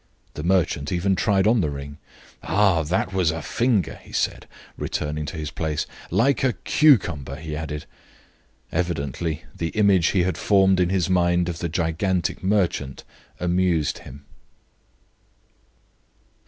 The 0.33 0.41
merchant 0.41 0.91
even 0.91 1.15
tried 1.15 1.45
on 1.45 1.61
the 1.61 1.69
ring. 1.69 1.99
"Ah! 2.41 2.81
that 2.81 3.13
was 3.13 3.29
a 3.29 3.39
finger," 3.43 3.99
he 4.01 4.11
said, 4.11 4.47
returning 4.75 5.27
to 5.27 5.37
his 5.37 5.51
place; 5.51 5.85
"like 6.09 6.43
a 6.43 6.53
cucumber," 6.53 7.35
he 7.35 7.55
added. 7.55 7.85
Evidently 8.71 9.43
the 9.55 9.69
image 9.77 10.07
he 10.07 10.23
had 10.23 10.39
formed 10.39 10.79
in 10.79 10.89
his 10.89 11.07
mind 11.07 11.49
of 11.49 11.59
the 11.59 11.69
gigantic 11.69 12.41
merchant 12.43 13.03
amused 13.39 13.99
him. 13.99 14.25